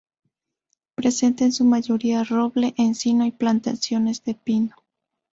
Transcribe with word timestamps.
Presenta 0.95 1.43
en 1.43 1.51
su 1.53 1.63
mayoría 1.63 2.23
roble, 2.23 2.73
encino 2.75 3.23
y 3.27 3.31
plantaciones 3.31 4.23
de 4.23 4.33
pino. 4.33 4.75